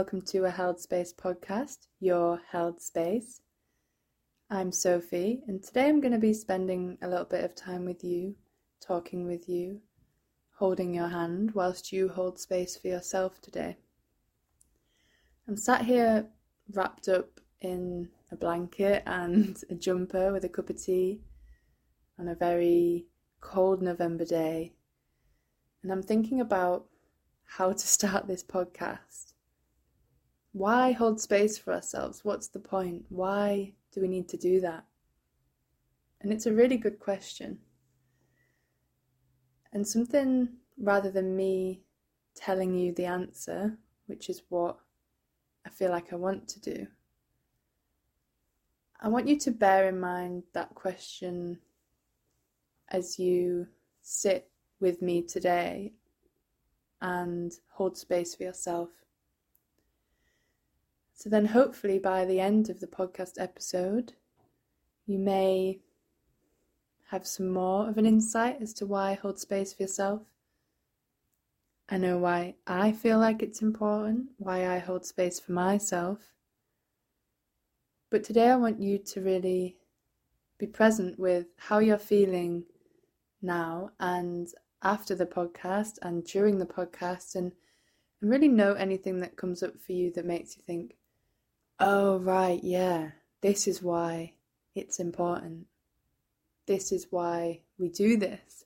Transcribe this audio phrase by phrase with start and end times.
[0.00, 3.42] welcome to a Held Space podcast, your Held Space.
[4.48, 8.02] I'm Sophie, and today I'm going to be spending a little bit of time with
[8.02, 8.34] you,
[8.80, 9.82] talking with you,
[10.56, 13.76] holding your hand whilst you hold space for yourself today.
[15.46, 16.24] I'm sat here
[16.72, 21.20] wrapped up in a blanket and a jumper with a cup of tea
[22.18, 23.04] on a very
[23.42, 24.72] cold November day,
[25.82, 26.86] and I'm thinking about
[27.44, 29.29] how to start this podcast.
[30.52, 32.24] Why hold space for ourselves?
[32.24, 33.04] What's the point?
[33.08, 34.84] Why do we need to do that?
[36.20, 37.58] And it's a really good question.
[39.72, 41.82] And something rather than me
[42.34, 44.78] telling you the answer, which is what
[45.64, 46.86] I feel like I want to do,
[49.00, 51.58] I want you to bear in mind that question
[52.88, 53.68] as you
[54.02, 55.92] sit with me today
[57.00, 58.90] and hold space for yourself.
[61.20, 64.14] So, then hopefully by the end of the podcast episode,
[65.04, 65.80] you may
[67.10, 70.22] have some more of an insight as to why hold space for yourself.
[71.90, 76.20] I know why I feel like it's important, why I hold space for myself.
[78.10, 79.76] But today I want you to really
[80.56, 82.64] be present with how you're feeling
[83.42, 84.48] now and
[84.82, 87.52] after the podcast and during the podcast and,
[88.22, 90.94] and really note anything that comes up for you that makes you think,
[91.80, 94.34] oh, right, yeah, this is why
[94.74, 95.66] it's important.
[96.66, 98.64] This is why we do this.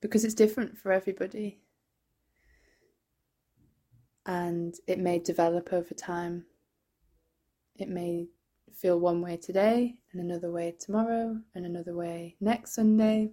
[0.00, 1.60] Because it's different for everybody.
[4.26, 6.44] And it may develop over time.
[7.76, 8.28] It may
[8.74, 13.32] feel one way today, and another way tomorrow, and another way next Sunday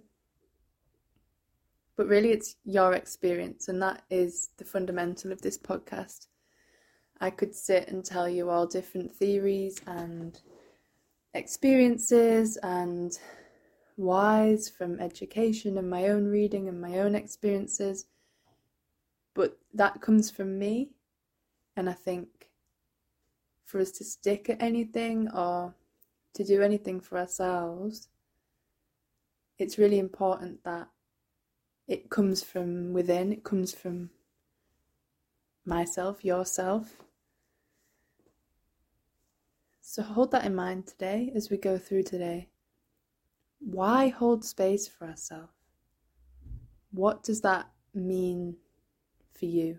[1.98, 6.28] but really it's your experience, and that is the fundamental of this podcast.
[7.20, 10.38] I could sit and tell you all different theories and
[11.34, 13.18] experiences and
[13.96, 18.06] whys from education and my own reading and my own experiences,
[19.34, 20.90] but that comes from me,
[21.76, 22.50] and I think
[23.64, 25.74] for us to stick at anything or
[26.34, 28.08] to do anything for ourselves,
[29.58, 30.88] it's really important that
[31.88, 34.10] it comes from within, it comes from
[35.64, 37.02] myself, yourself.
[39.90, 42.50] So hold that in mind today as we go through today.
[43.58, 45.48] Why hold space for ourselves?
[46.90, 48.58] What does that mean
[49.32, 49.78] for you?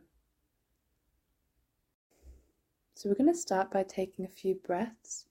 [2.96, 5.28] So, we're going to start by taking a few breaths,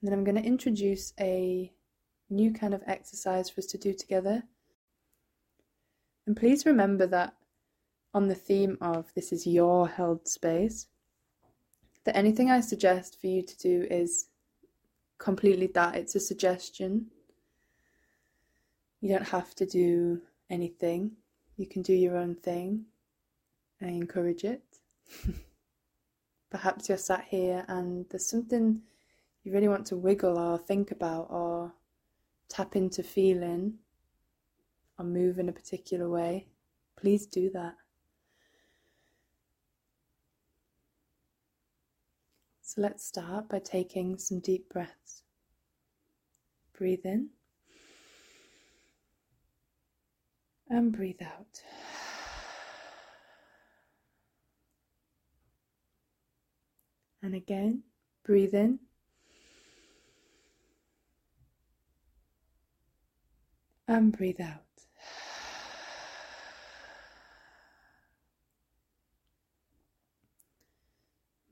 [0.00, 1.70] and then I'm going to introduce a
[2.30, 4.42] new kind of exercise for us to do together
[6.26, 7.34] and please remember that
[8.14, 10.88] on the theme of this is your held space,
[12.06, 14.28] that anything I suggest for you to do is
[15.18, 15.96] completely that.
[15.96, 17.06] It's a suggestion.
[19.00, 21.12] You don't have to do anything.
[21.56, 22.86] You can do your own thing.
[23.82, 24.62] I encourage it.
[26.50, 28.80] Perhaps you're sat here and there's something
[29.42, 31.72] you really want to wiggle or think about or
[32.48, 33.74] tap into feeling
[34.98, 36.46] or move in a particular way,
[36.96, 37.74] please do that.
[42.76, 45.22] So let's start by taking some deep breaths.
[46.76, 47.30] Breathe in
[50.68, 51.62] and breathe out.
[57.22, 57.82] And again,
[58.24, 58.78] breathe in
[63.88, 64.65] and breathe out.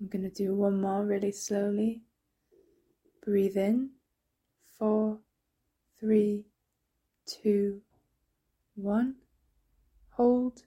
[0.04, 2.02] I'm going to do one more really slowly.
[3.24, 3.88] Breathe in.
[4.78, 5.20] Four,
[5.98, 6.44] three,
[7.24, 7.80] two,
[8.74, 9.14] one.
[10.10, 10.64] Hold,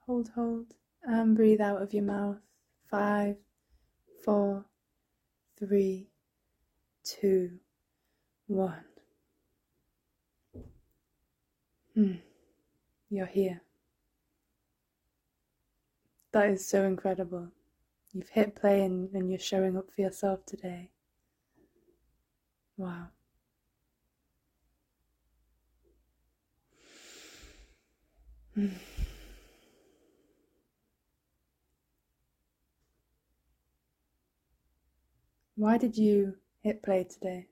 [0.00, 2.36] hold, hold, and breathe out of your mouth.
[2.90, 3.36] Five,
[4.22, 4.66] four,
[5.58, 6.08] three,
[7.04, 7.52] two,
[8.48, 8.84] one.
[11.94, 12.12] Hmm.
[13.08, 13.62] You're here.
[16.32, 17.53] That is so incredible.
[18.14, 20.90] You've hit play and, and you're showing up for yourself today.
[22.76, 23.08] Wow.
[35.56, 37.48] Why did you hit play today?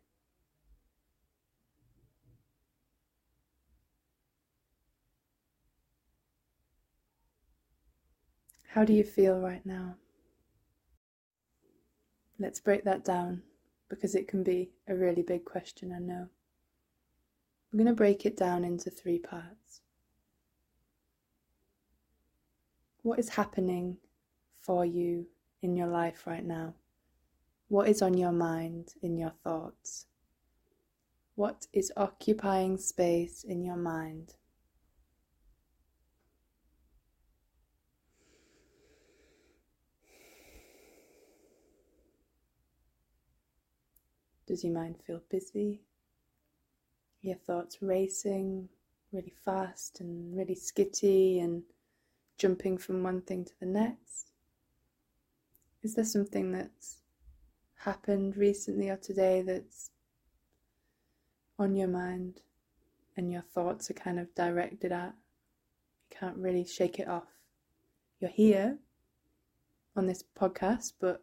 [8.68, 9.96] How do you feel right now?
[12.42, 13.40] Let's break that down
[13.88, 16.26] because it can be a really big question, I know.
[17.72, 19.80] I'm going to break it down into three parts.
[23.02, 23.96] What is happening
[24.58, 25.28] for you
[25.62, 26.74] in your life right now?
[27.68, 30.06] What is on your mind, in your thoughts?
[31.36, 34.34] What is occupying space in your mind?
[44.52, 45.80] Does your mind feel busy?
[47.22, 48.68] Your thoughts racing
[49.10, 51.62] really fast and really skitty and
[52.36, 54.32] jumping from one thing to the next?
[55.82, 56.98] Is there something that's
[57.76, 59.88] happened recently or today that's
[61.58, 62.42] on your mind
[63.16, 65.14] and your thoughts are kind of directed at?
[66.10, 67.38] You can't really shake it off.
[68.20, 68.76] You're here
[69.96, 71.22] on this podcast, but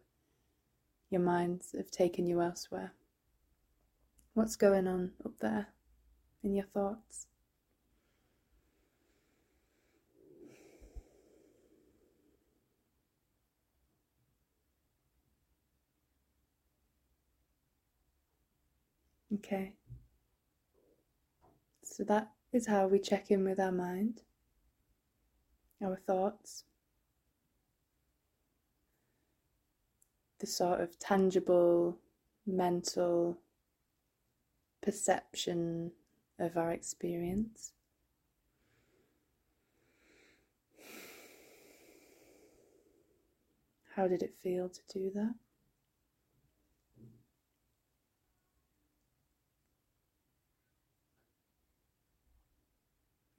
[1.12, 2.94] your minds have taken you elsewhere.
[4.40, 5.68] What's going on up there
[6.44, 7.28] in your thoughts?
[19.34, 19.74] Okay.
[21.84, 24.22] So that is how we check in with our mind,
[25.84, 26.64] our thoughts,
[30.40, 31.98] the sort of tangible
[32.48, 33.38] mental
[34.82, 35.92] perception
[36.38, 37.74] of our experience.
[43.96, 45.36] How did it feel to do that?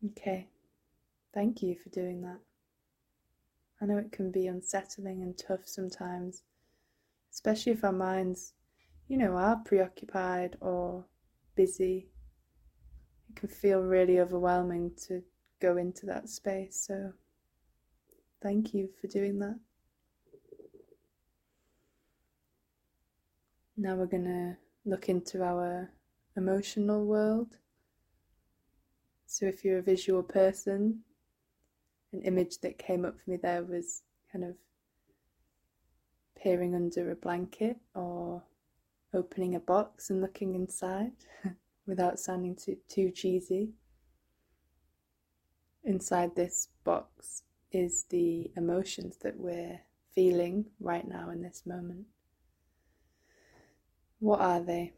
[0.06, 0.48] Okay,
[1.34, 2.38] thank you for doing that.
[3.80, 6.42] I know it can be unsettling and tough sometimes,
[7.32, 8.52] especially if our minds,
[9.08, 11.04] you know, are preoccupied or
[11.54, 12.08] busy,
[13.28, 15.22] it can feel really overwhelming to
[15.60, 16.84] go into that space.
[16.86, 17.12] So,
[18.42, 19.58] thank you for doing that.
[23.76, 25.90] Now we're going to look into our
[26.36, 27.56] emotional world.
[29.26, 31.00] So, if you're a visual person,
[32.12, 34.02] an image that came up for me there was
[34.32, 34.56] kind of
[36.40, 38.42] peering under a blanket or
[39.12, 41.12] opening a box and looking inside
[41.86, 43.70] without sounding too, too cheesy.
[45.84, 47.42] Inside this box
[47.72, 49.80] is the emotions that we're
[50.14, 52.06] feeling right now in this moment.
[54.18, 54.92] What are they?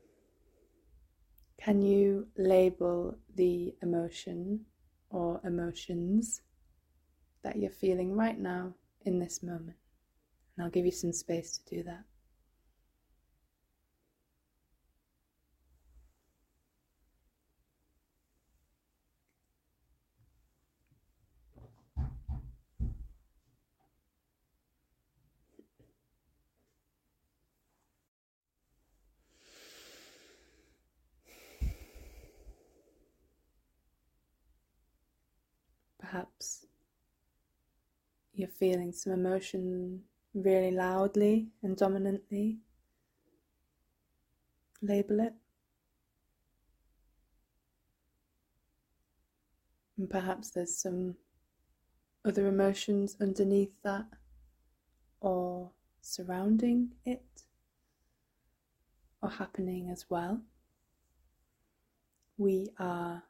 [1.61, 4.65] Can you label the emotion
[5.11, 6.43] or emotions
[7.45, 8.75] that you're feeling right now
[9.05, 9.77] in this moment?
[10.57, 12.05] And I'll give you some space to do that.
[36.13, 36.67] Perhaps
[38.35, 40.03] you're feeling some emotion
[40.35, 42.59] really loudly and dominantly.
[44.83, 45.33] Label it.
[49.97, 51.17] And perhaps there's some
[52.27, 54.05] other emotions underneath that
[55.23, 55.71] or
[56.03, 57.45] surrounding it
[59.23, 60.43] or happening as well.
[62.37, 63.23] We are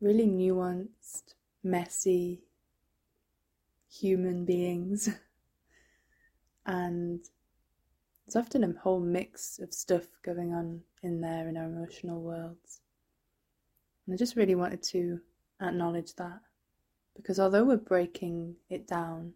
[0.00, 2.42] really nuanced, messy
[3.90, 5.08] human beings.
[6.66, 7.20] and
[8.26, 12.80] there's often a whole mix of stuff going on in there in our emotional worlds.
[14.06, 15.20] And I just really wanted to
[15.60, 16.40] acknowledge that
[17.16, 19.32] because although we're breaking it down,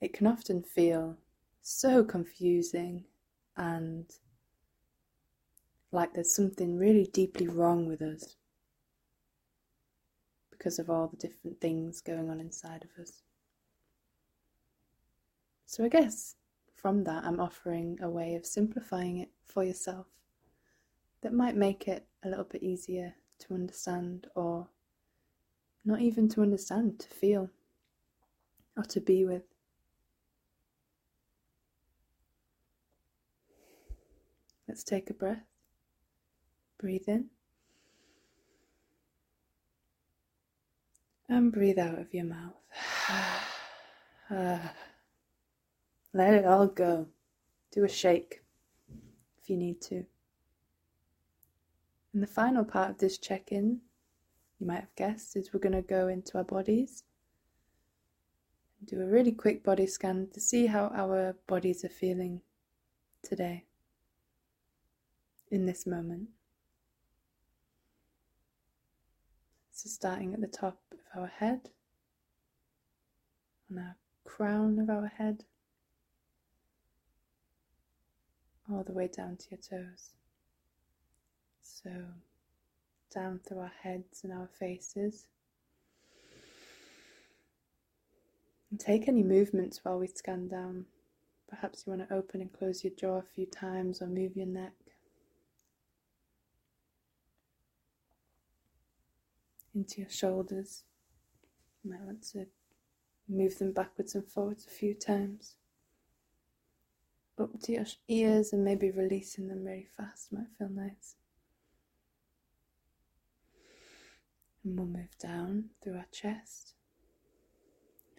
[0.00, 1.16] it can often feel
[1.62, 3.04] so confusing
[3.56, 4.06] and
[5.92, 8.36] like there's something really deeply wrong with us
[10.50, 13.22] because of all the different things going on inside of us.
[15.66, 16.36] So, I guess
[16.74, 20.06] from that, I'm offering a way of simplifying it for yourself
[21.20, 24.68] that might make it a little bit easier to understand, or
[25.84, 27.50] not even to understand, to feel
[28.76, 29.42] or to be with.
[34.66, 35.51] Let's take a breath.
[36.82, 37.26] Breathe in
[41.28, 42.56] And breathe out of your mouth.
[46.12, 47.06] Let it all go.
[47.70, 48.42] Do a shake
[49.40, 50.04] if you need to.
[52.12, 53.80] And the final part of this check in,
[54.58, 57.04] you might have guessed, is we're going to go into our bodies
[58.80, 62.40] and do a really quick body scan to see how our bodies are feeling
[63.22, 63.66] today,
[65.48, 66.28] in this moment.
[69.82, 71.70] So, starting at the top of our head,
[73.68, 75.42] on our crown of our head,
[78.70, 80.10] all the way down to your toes.
[81.62, 81.90] So,
[83.12, 85.26] down through our heads and our faces.
[88.70, 90.86] And take any movements while we scan down.
[91.50, 94.46] Perhaps you want to open and close your jaw a few times or move your
[94.46, 94.74] neck.
[99.74, 100.84] Into your shoulders.
[101.82, 102.46] You might want to
[103.28, 105.56] move them backwards and forwards a few times
[107.38, 111.16] up to your ears and maybe releasing them really fast might feel nice.
[114.64, 116.74] And we'll move down through our chest.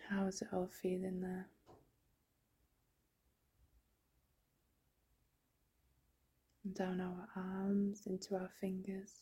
[0.10, 1.48] How is it all feeling there?
[6.66, 9.22] And down our arms into our fingers.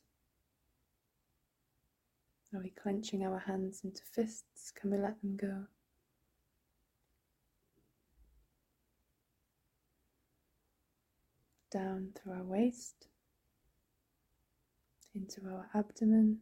[2.53, 4.71] Are we clenching our hands into fists?
[4.71, 5.67] Can we let them go?
[11.71, 13.07] down through our waist,
[15.15, 16.39] into our abdomen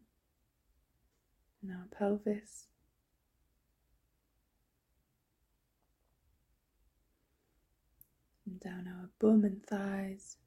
[1.62, 2.66] and our pelvis.
[8.46, 10.38] And down our bum and thighs,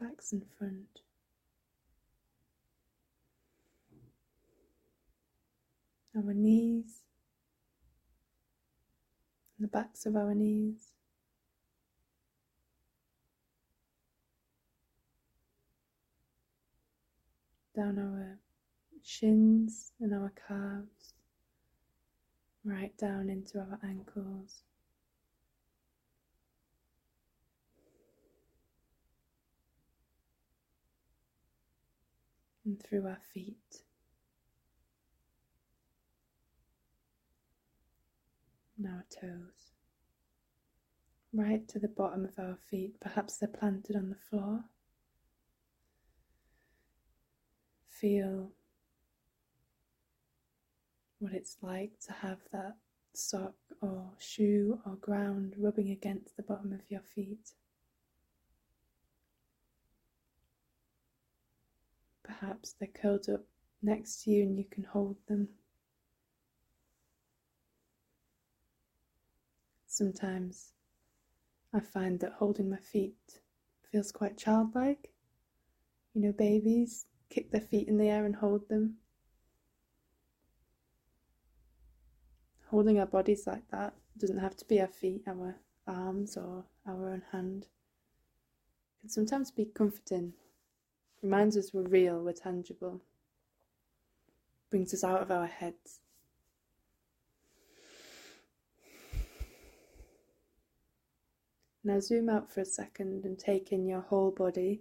[0.00, 1.03] backs and front.
[6.16, 7.02] Our knees,
[9.58, 10.94] the backs of our knees.
[17.74, 18.38] down our
[19.02, 21.14] shins and our calves,
[22.64, 24.62] right down into our ankles.
[32.64, 33.83] And through our feet.
[38.84, 39.72] And our toes.
[41.32, 44.64] Right to the bottom of our feet, perhaps they're planted on the floor.
[48.04, 48.50] feel
[51.20, 52.76] what it's like to have that
[53.14, 57.52] sock or shoe or ground rubbing against the bottom of your feet.
[62.22, 63.44] Perhaps they're curled up
[63.82, 65.48] next to you and you can hold them.
[69.94, 70.72] Sometimes
[71.72, 73.38] I find that holding my feet
[73.92, 75.12] feels quite childlike.
[76.14, 78.96] You know, babies, kick their feet in the air and hold them.
[82.70, 87.10] Holding our bodies like that doesn't have to be our feet, our arms, or our
[87.10, 87.68] own hand.
[88.96, 90.32] It can sometimes be comforting,
[91.22, 93.00] reminds us we're real, we're tangible,
[94.70, 96.00] brings us out of our heads.
[101.84, 104.80] Now zoom out for a second and take in your whole body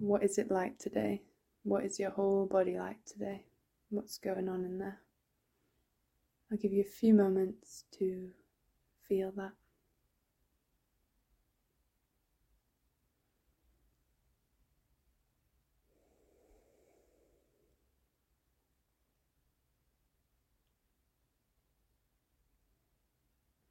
[0.00, 1.22] what is it like today?
[1.62, 3.44] What is your whole body like today?
[3.90, 4.98] What's going on in there?
[6.50, 8.30] I'll give you a few moments to
[9.06, 9.52] feel that.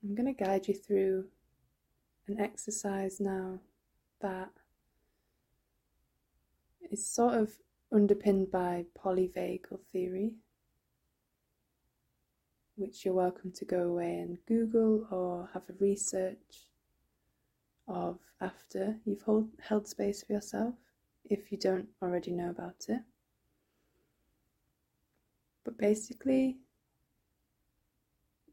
[0.09, 1.25] I'm going to guide you through
[2.27, 3.59] an exercise now
[4.21, 4.49] that
[6.89, 7.51] is sort of
[7.91, 10.31] underpinned by polyvagal theory,
[12.75, 16.65] which you're welcome to go away and Google or have a research
[17.87, 20.73] of after you've hold, held space for yourself
[21.25, 23.01] if you don't already know about it.
[25.63, 26.57] But basically,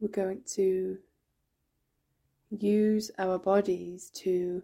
[0.01, 0.99] we're going to
[2.51, 4.63] use our bodies to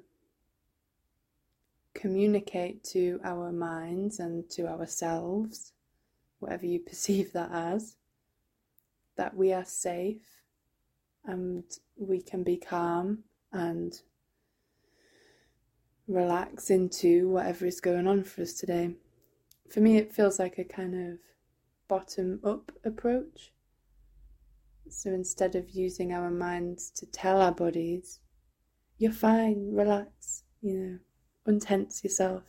[1.95, 5.73] communicate to our minds and to ourselves,
[6.39, 7.97] whatever you perceive that as,
[9.17, 10.43] that we are safe
[11.25, 11.65] and
[11.97, 13.19] we can be calm
[13.53, 14.01] and
[16.09, 18.95] relax into whatever is going on for us today.
[19.71, 21.19] for me, it feels like a kind of
[21.89, 23.53] bottom up approach.
[24.93, 28.21] So instead of using our minds to tell our bodies,
[28.99, 30.99] you're fine, relax, you know,
[31.47, 32.43] untense yourself,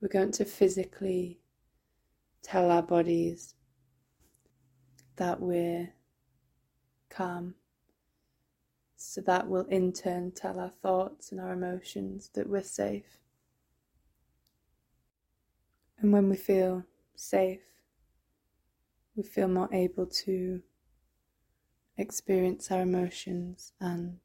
[0.00, 1.40] we're going to physically
[2.42, 3.54] tell our bodies
[5.16, 5.92] that we're
[7.10, 7.54] calm.
[8.96, 13.18] So that will in turn tell our thoughts and our emotions that we're safe.
[15.98, 16.84] And when we feel
[17.16, 17.60] safe,
[19.16, 20.62] we feel more able to
[21.98, 24.18] experience our emotions and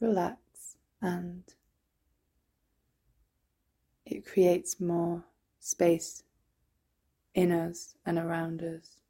[0.00, 1.42] relax, and
[4.06, 5.24] it creates more
[5.58, 6.22] space
[7.34, 9.00] in us and around us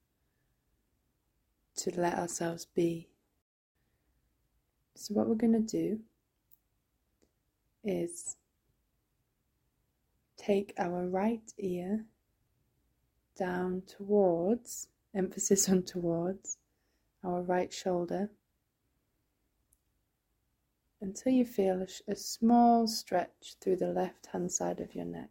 [1.76, 3.08] to let ourselves be.
[4.94, 6.00] So, what we're going to do
[7.84, 8.36] is
[10.36, 12.04] take our right ear
[13.38, 16.58] down towards, emphasis on towards,
[17.24, 18.30] our right shoulder
[21.00, 25.30] until you feel a, a small stretch through the left hand side of your neck.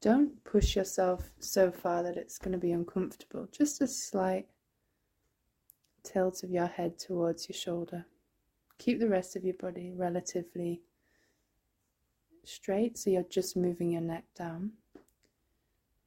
[0.00, 4.46] Don't push yourself so far that it's going to be uncomfortable, just a slight
[6.02, 8.04] tilt of your head towards your shoulder.
[8.78, 10.82] Keep the rest of your body relatively
[12.44, 14.72] straight, so you're just moving your neck down.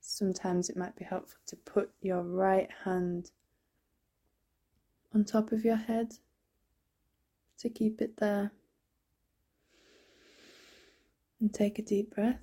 [0.09, 3.31] Sometimes it might be helpful to put your right hand
[5.13, 6.13] on top of your head
[7.59, 8.53] to keep it there.
[11.41, 12.39] And take a deep breath.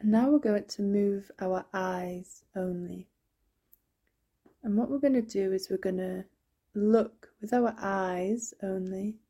[0.00, 3.06] And now we're going to move our eyes only.
[4.64, 6.24] And what we're going to do is we're going to
[6.74, 9.20] look with our eyes only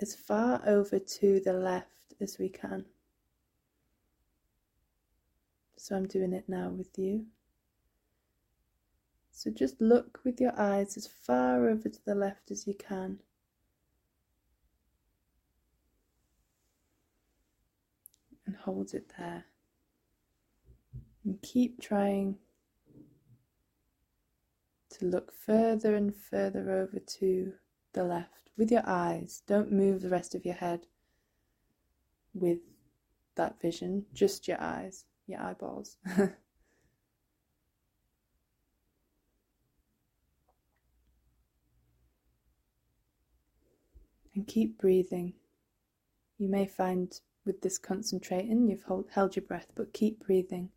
[0.00, 2.84] as far over to the left as we can.
[5.82, 7.26] So I'm doing it now with you.
[9.32, 13.18] So just look with your eyes as far over to the left as you can.
[18.46, 19.46] And hold it there.
[21.24, 22.36] And keep trying
[24.90, 27.54] to look further and further over to
[27.92, 29.42] the left with your eyes.
[29.48, 30.86] Don't move the rest of your head
[32.34, 32.60] with
[33.34, 35.96] that vision, just your eyes, your eyeballs.
[44.34, 45.34] and keep breathing.
[46.38, 47.12] You may find
[47.44, 50.70] with this concentrating you've hold, held your breath, but keep breathing.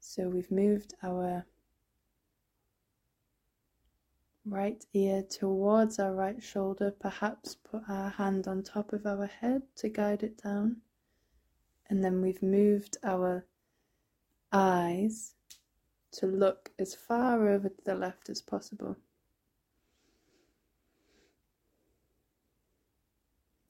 [0.00, 1.46] So we've moved our
[4.44, 9.62] right ear towards our right shoulder, perhaps put our hand on top of our head
[9.76, 10.76] to guide it down.
[11.90, 13.46] And then we've moved our
[14.52, 15.34] eyes
[16.12, 18.96] to look as far over to the left as possible.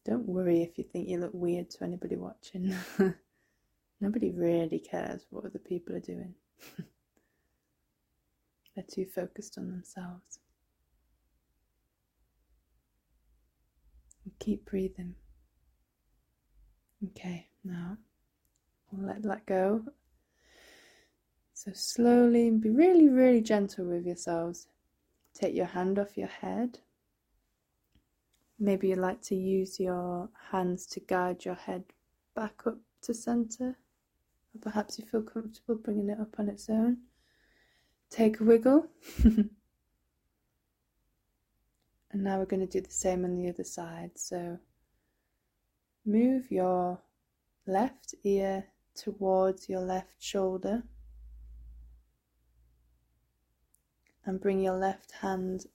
[0.04, 2.74] Don't worry if you think you look weird to anybody watching.
[4.00, 6.35] Nobody really cares what other people are doing.
[8.74, 10.38] They're too focused on themselves.
[14.24, 15.14] And keep breathing.
[17.04, 17.98] Okay, now
[18.92, 19.83] let that go.
[21.55, 24.68] So slowly and be really, really gentle with yourselves.
[25.35, 26.79] Take your hand off your head
[28.61, 31.85] Maybe you like to use your hands to guide your head
[32.35, 33.77] back up to center,
[34.55, 36.98] or perhaps you feel comfortable bringing it up on its own.
[38.11, 38.88] Take a wiggle.
[39.24, 39.51] and
[42.12, 44.11] now we're going to do the same on the other side.
[44.16, 44.59] So
[46.05, 47.01] move your
[47.64, 48.64] left ear
[48.99, 50.83] towards your left shoulder
[54.25, 55.67] and bring your left hand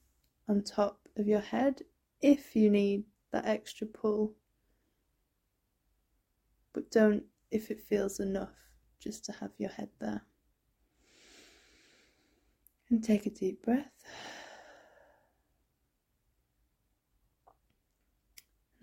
[0.47, 1.81] on top of your head
[2.21, 4.33] if you need that extra pull.
[6.73, 8.53] But don't if it feels enough
[8.99, 10.21] just to have your head there.
[12.89, 13.91] And take a deep breath.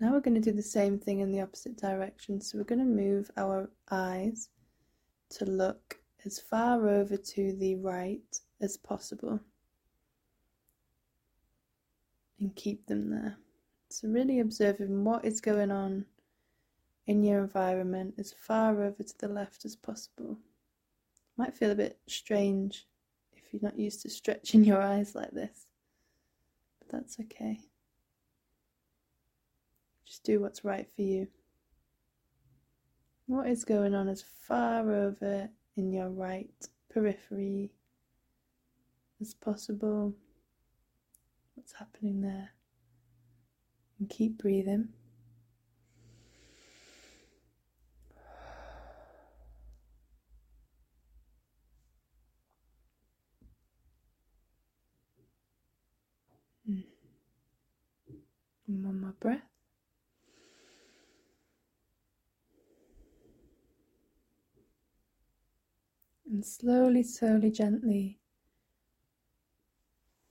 [0.01, 2.41] Now we're going to do the same thing in the opposite direction.
[2.41, 4.49] So we're going to move our eyes
[5.29, 9.39] to look as far over to the right as possible
[12.39, 13.37] and keep them there.
[13.89, 16.05] So, really observing what is going on
[17.05, 20.37] in your environment as far over to the left as possible.
[21.37, 22.87] Might feel a bit strange
[23.33, 25.67] if you're not used to stretching your eyes like this,
[26.79, 27.59] but that's okay.
[30.11, 31.29] Just do what's right for you.
[33.27, 35.47] What is going on as far over
[35.77, 36.51] in your right
[36.93, 37.71] periphery
[39.21, 40.13] as possible?
[41.55, 42.49] What's happening there?
[43.99, 44.89] And keep breathing.
[56.67, 56.81] Hmm.
[58.67, 59.50] one more breath.
[66.31, 68.17] And slowly, slowly, gently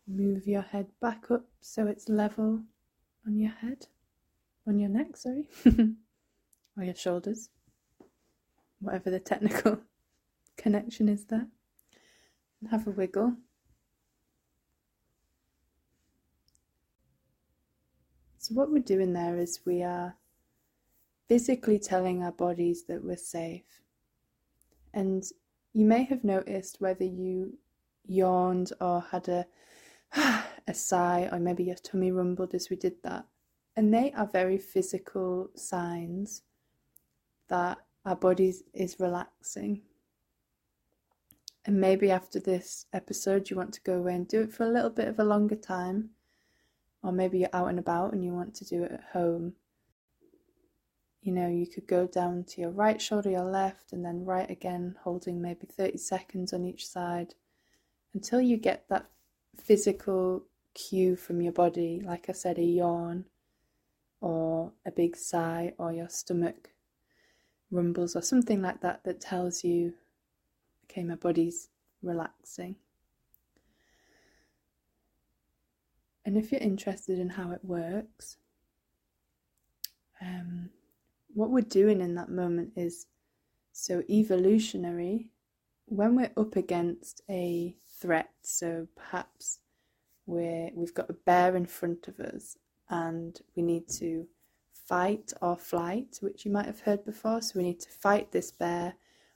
[0.06, 2.62] move your head back up so it's level
[3.26, 3.86] on your head,
[4.66, 5.44] on your neck, sorry,
[6.78, 7.50] or your shoulders,
[8.80, 9.78] whatever the technical
[10.56, 11.48] connection is there.
[12.62, 13.34] And have a wiggle.
[18.38, 20.16] So, what we're doing there is we are
[21.28, 23.82] physically telling our bodies that we're safe.
[24.94, 25.24] And
[25.72, 27.58] you may have noticed whether you
[28.06, 29.46] yawned or had a
[30.68, 33.26] a sigh or maybe your tummy rumbled as we did that.
[33.76, 36.42] And they are very physical signs
[37.48, 39.82] that our body is relaxing.
[41.64, 44.70] And maybe after this episode, you want to go away and do it for a
[44.70, 46.10] little bit of a longer time
[47.02, 49.54] or maybe you're out and about and you want to do it at home.
[51.22, 54.50] You know, you could go down to your right shoulder, your left, and then right
[54.50, 57.34] again, holding maybe 30 seconds on each side
[58.14, 59.06] until you get that
[59.56, 63.26] physical cue from your body, like I said, a yawn
[64.20, 66.70] or a big sigh or your stomach
[67.70, 69.94] rumbles or something like that that tells you,
[70.84, 71.68] okay, my body's
[72.02, 72.76] relaxing.
[76.24, 78.36] And if you're interested in how it works,
[80.20, 80.70] um,
[81.34, 83.06] what we're doing in that moment is
[83.72, 85.30] so evolutionary.
[85.86, 89.60] When we're up against a threat, so perhaps
[90.26, 92.56] we're, we've got a bear in front of us
[92.88, 94.26] and we need to
[94.72, 97.40] fight or flight, which you might have heard before.
[97.42, 98.94] So we need to fight this bear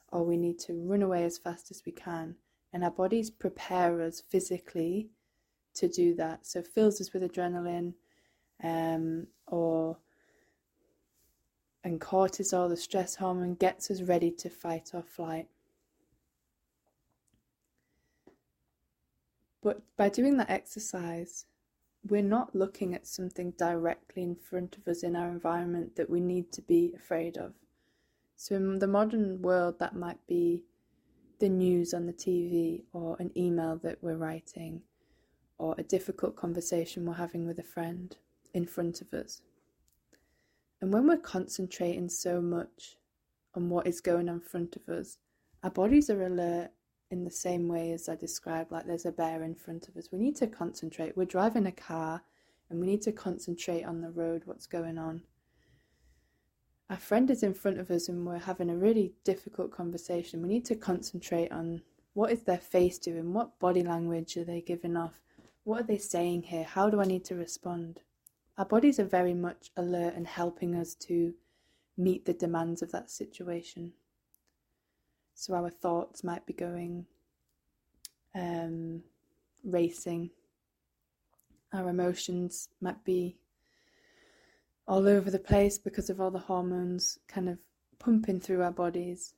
[0.08, 2.36] or we need to run away as fast as we can.
[2.72, 5.10] And our bodies prepare us physically
[5.74, 6.46] to do that.
[6.46, 7.94] So fills us with adrenaline,
[8.62, 9.98] um, or
[11.84, 15.46] and cortisol, the stress hormone, gets us ready to fight or flight.
[19.62, 21.44] But by doing that exercise,
[22.08, 26.20] we're not looking at something directly in front of us in our environment that we
[26.20, 27.52] need to be afraid of.
[28.36, 30.64] So, in the modern world, that might be
[31.38, 34.82] the news on the TV or an email that we're writing
[35.58, 38.16] or a difficult conversation we're having with a friend
[38.52, 39.40] in front of us.
[40.84, 42.98] And when we're concentrating so much
[43.54, 45.16] on what is going on in front of us,
[45.62, 46.72] our bodies are alert
[47.10, 50.12] in the same way as I described, like there's a bear in front of us.
[50.12, 51.16] We need to concentrate.
[51.16, 52.20] We're driving a car
[52.68, 55.22] and we need to concentrate on the road, what's going on.
[56.90, 60.42] Our friend is in front of us and we're having a really difficult conversation.
[60.42, 61.80] We need to concentrate on
[62.12, 65.18] what is their face doing, what body language are they giving off,
[65.62, 66.64] what are they saying here?
[66.64, 68.00] How do I need to respond?
[68.56, 71.34] Our bodies are very much alert and helping us to
[71.96, 73.92] meet the demands of that situation.
[75.34, 77.06] So our thoughts might be going
[78.34, 79.02] um,
[79.64, 80.30] racing.
[81.72, 83.36] Our emotions might be
[84.86, 87.58] all over the place because of all the hormones kind of
[87.98, 89.34] pumping through our bodies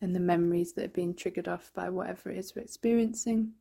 [0.00, 3.52] and the memories that are being triggered off by whatever it is we're experiencing.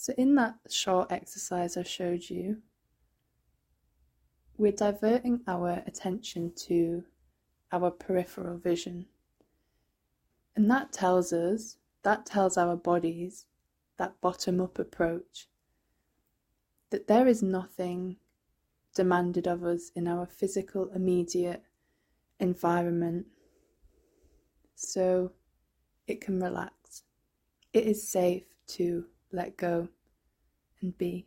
[0.00, 2.58] So, in that short exercise I showed you,
[4.56, 7.02] we're diverting our attention to
[7.72, 9.06] our peripheral vision.
[10.54, 13.46] And that tells us, that tells our bodies,
[13.96, 15.48] that bottom up approach,
[16.90, 18.18] that there is nothing
[18.94, 21.64] demanded of us in our physical immediate
[22.38, 23.26] environment.
[24.76, 25.32] So
[26.06, 27.02] it can relax.
[27.72, 29.88] It is safe to let go,
[30.80, 31.26] and be.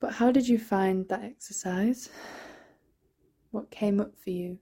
[0.00, 2.08] But how did you find that exercise?
[3.50, 4.58] What came up for you?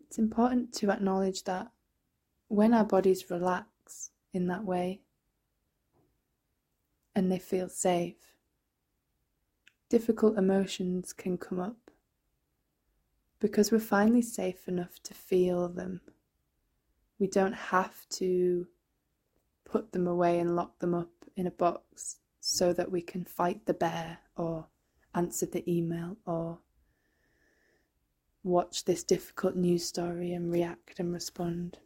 [0.00, 1.70] It's important to acknowledge that
[2.48, 5.00] when our bodies relax in that way
[7.14, 8.34] and they feel safe,
[9.88, 11.90] difficult emotions can come up
[13.40, 16.00] because we're finally safe enough to feel them
[17.20, 18.66] we don't have to
[19.66, 23.66] put them away and lock them up in a box so that we can fight
[23.66, 24.66] the bear or
[25.14, 26.58] answer the email or
[28.42, 31.78] watch this difficult news story and react and respond.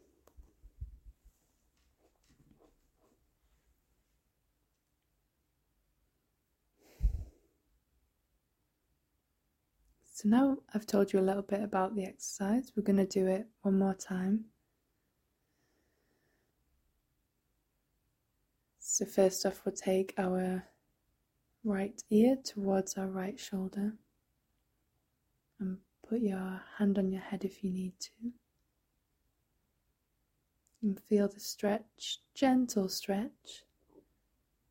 [10.13, 13.27] So now I've told you a little bit about the exercise, we're going to do
[13.27, 14.45] it one more time.
[18.97, 20.63] So, first off, we'll take our
[21.65, 23.91] right ear towards our right shoulder
[25.59, 28.31] and put your hand on your head if you need to.
[30.81, 33.65] And feel the stretch, gentle stretch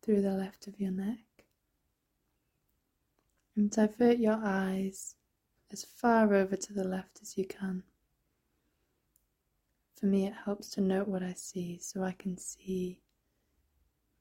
[0.01, 1.45] through the left of your neck.
[3.55, 5.17] And divert your eyes
[5.71, 7.83] as far over to the left as you can.
[10.01, 13.01] For me, it helps to note what I see so I can see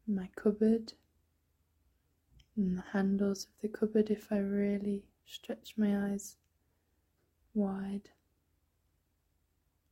[0.07, 0.93] my cupboard
[2.55, 6.35] and the handles of the cupboard if I really stretch my eyes
[7.53, 8.09] wide.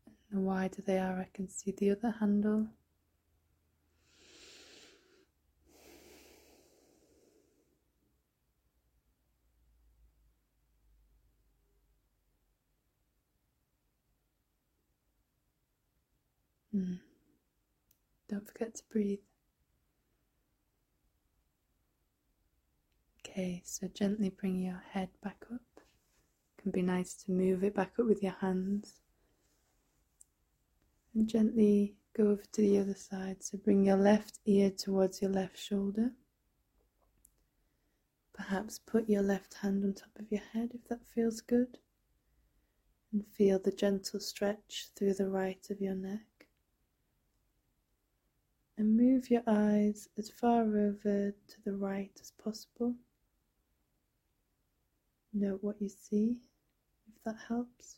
[0.06, 2.68] And the wider they are, I can see the other handle.
[16.74, 17.00] Mm.
[18.30, 19.20] Don't forget to breathe.
[23.32, 25.62] Okay, so gently bring your head back up.
[25.78, 28.96] It can be nice to move it back up with your hands.
[31.16, 33.42] And gently go over to the other side.
[33.42, 36.12] So bring your left ear towards your left shoulder.
[38.34, 41.78] Perhaps put your left hand on top of your head if that feels good.
[43.14, 46.48] And feel the gentle stretch through the right of your neck
[48.78, 52.96] and move your eyes as far over to the right as possible.
[55.34, 56.42] Note what you see,
[57.08, 57.98] if that helps.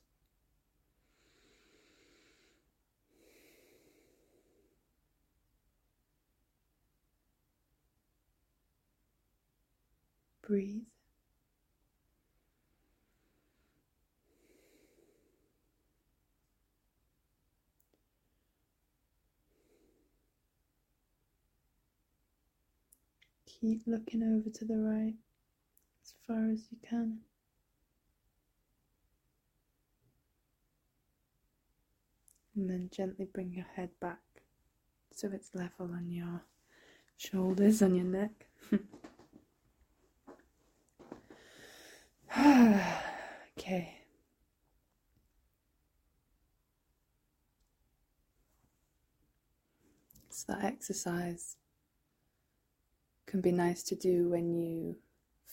[10.48, 10.84] Breathe.
[23.46, 25.15] Keep looking over to the right
[26.28, 27.20] far as you can.
[32.56, 34.20] And then gently bring your head back
[35.12, 36.44] so it's level on your
[37.18, 38.48] shoulders, on your neck.
[43.58, 43.98] okay.
[50.30, 51.58] So that exercise
[53.28, 54.96] can be nice to do when you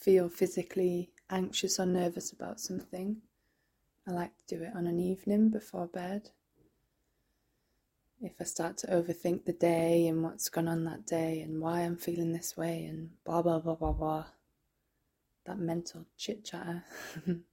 [0.01, 3.17] feel physically anxious or nervous about something.
[4.07, 6.31] I like to do it on an evening before bed.
[8.19, 11.81] If I start to overthink the day and what's gone on that day and why
[11.81, 14.25] I'm feeling this way and blah blah blah blah blah,
[15.45, 16.83] that mental chit chatter,
[17.27, 17.43] it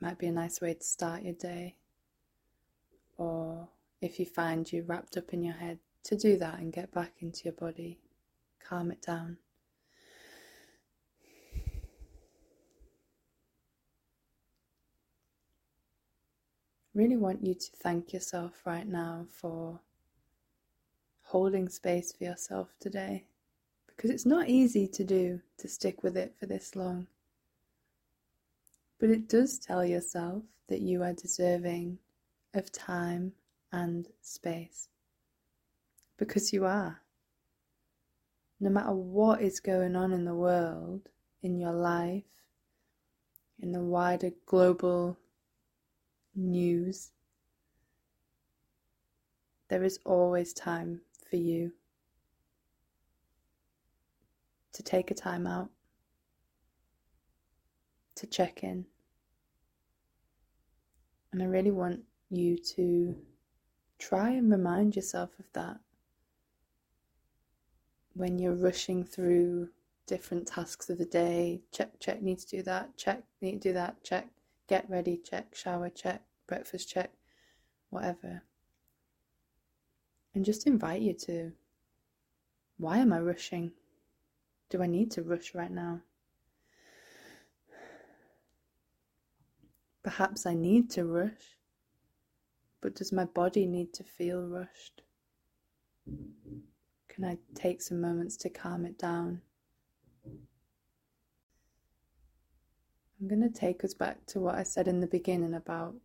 [0.00, 1.74] might be a nice way to start your day.
[3.16, 3.68] Or
[4.00, 7.14] if you find you're wrapped up in your head, to do that and get back
[7.20, 7.98] into your body,
[8.64, 9.38] calm it down.
[16.98, 19.78] Really want you to thank yourself right now for
[21.22, 23.24] holding space for yourself today
[23.86, 27.06] because it's not easy to do to stick with it for this long.
[28.98, 31.98] But it does tell yourself that you are deserving
[32.52, 33.30] of time
[33.70, 34.88] and space
[36.16, 37.00] because you are.
[38.58, 41.02] No matter what is going on in the world,
[41.44, 42.24] in your life,
[43.62, 45.16] in the wider global
[46.38, 47.10] news,
[49.68, 51.72] there is always time for you
[54.72, 55.68] to take a time out,
[58.14, 58.86] to check in.
[61.32, 63.16] And I really want you to
[63.98, 65.78] try and remind yourself of that
[68.14, 69.68] when you're rushing through
[70.06, 71.60] different tasks of the day.
[71.72, 74.28] Check, check, need to do that, check, need to do that, check,
[74.68, 77.12] get ready, check, shower, check, breakfast, check,
[77.90, 78.42] whatever.
[80.34, 81.52] And just invite you to
[82.76, 83.70] why am I rushing?
[84.70, 86.00] Do I need to rush right now?
[90.02, 91.56] Perhaps I need to rush,
[92.80, 95.02] but does my body need to feel rushed?
[97.18, 99.40] can I take some moments to calm it down?
[103.20, 105.96] I'm going to take us back to what I said in the beginning about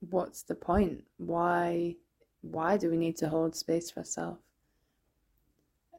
[0.00, 1.04] what's the point?
[1.16, 1.96] Why
[2.42, 4.40] why do we need to hold space for ourselves?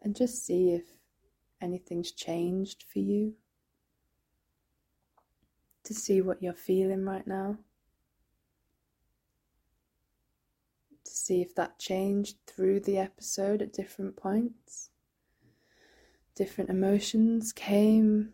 [0.01, 0.83] And just see if
[1.59, 3.33] anything's changed for you.
[5.85, 7.57] To see what you're feeling right now.
[11.05, 14.91] To see if that changed through the episode at different points.
[16.35, 18.33] Different emotions came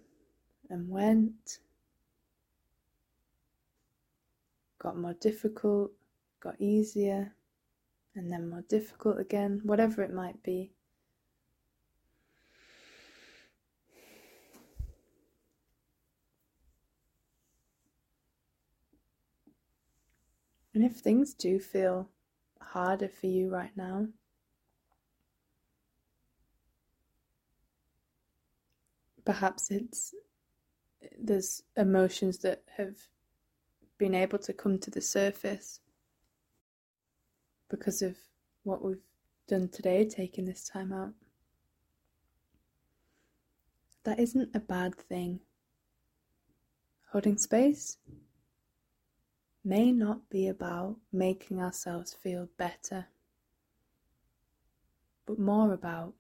[0.69, 1.59] and went.
[4.81, 5.91] Got more difficult,
[6.39, 7.35] got easier,
[8.15, 10.71] and then more difficult again, whatever it might be.
[20.73, 22.09] And if things do feel
[22.59, 24.07] harder for you right now,
[29.25, 30.15] perhaps it's
[31.19, 32.95] there's emotions that have
[34.01, 35.79] been able to come to the surface
[37.69, 38.17] because of
[38.63, 38.97] what we've
[39.47, 41.13] done today, taking this time out.
[44.03, 45.41] That isn't a bad thing.
[47.11, 47.97] Holding space
[49.63, 53.05] may not be about making ourselves feel better,
[55.27, 56.15] but more about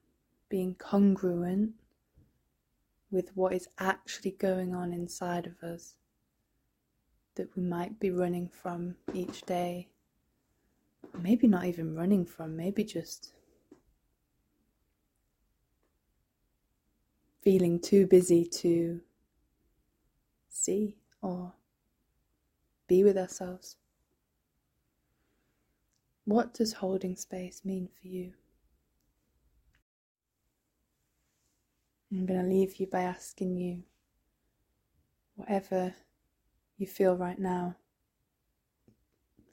[0.49, 1.71] being congruent
[3.09, 5.95] with what is actually going on inside of us
[7.41, 9.87] that we might be running from each day.
[11.19, 13.33] Maybe not even running from, maybe just
[17.41, 19.01] feeling too busy to
[20.49, 21.53] see or
[22.87, 23.77] be with ourselves.
[26.25, 28.33] What does holding space mean for you?
[32.11, 33.81] I'm going to leave you by asking you
[35.33, 35.95] whatever
[36.81, 37.75] you feel right now.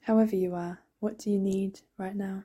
[0.01, 2.43] However, you are, what do you need right now?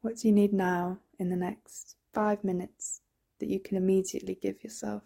[0.00, 3.02] What do you need now in the next five minutes
[3.38, 5.02] that you can immediately give yourself?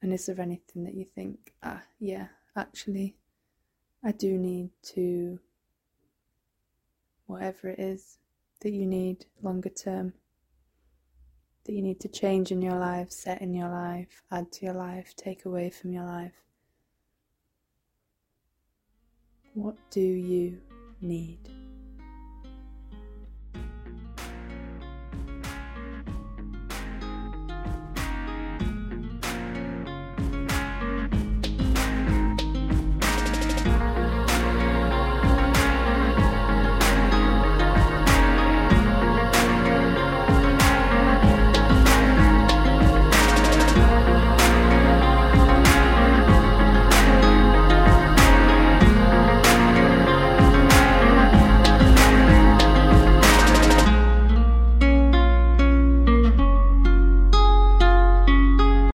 [0.00, 3.14] And is there anything that you think, ah, yeah, actually,
[4.02, 5.38] I do need to,
[7.26, 8.18] whatever it is
[8.62, 10.14] that you need longer term?
[11.64, 14.74] That you need to change in your life, set in your life, add to your
[14.74, 16.42] life, take away from your life?
[19.54, 20.60] What do you
[21.00, 21.50] need?